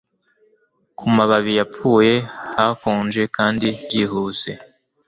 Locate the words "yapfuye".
1.59-2.13